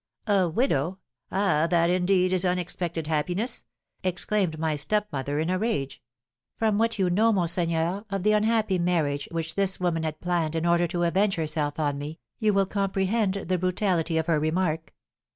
[0.25, 0.97] "'A widow!
[1.31, 3.65] Ah, that, indeed, is unexpected happiness!'
[4.03, 6.01] exclaimed my stepmother, in a rage.
[6.57, 10.65] From what you know, monseigneur, of the unhappy marriage which this woman had planned in
[10.65, 14.95] order to avenge herself on me, you will comprehend the brutality of her remark.